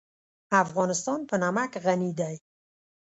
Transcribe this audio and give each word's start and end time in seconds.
افغانستان 0.63 1.19
په 1.29 1.35
نمک 1.43 1.71
غني 1.85 2.11
دی. 2.19 2.35